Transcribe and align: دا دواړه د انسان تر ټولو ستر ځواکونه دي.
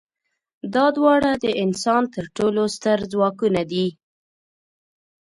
دا 0.73 0.85
دواړه 0.97 1.31
د 1.43 1.45
انسان 1.63 2.03
تر 2.15 2.25
ټولو 2.37 2.61
ستر 2.75 2.99
ځواکونه 3.13 3.61
دي. 3.71 3.87